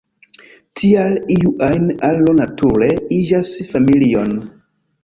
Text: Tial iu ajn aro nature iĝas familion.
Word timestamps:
Tial 0.79 1.13
iu 1.35 1.51
ajn 1.69 1.85
aro 2.09 2.35
nature 2.41 2.91
iĝas 3.21 3.57
familion. 3.71 4.39